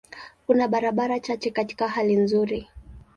Kuna 0.47 0.67
barabara 0.67 1.19
chache 1.19 1.51
katika 1.51 1.87
hali 1.87 2.15
nzuri. 2.15 2.67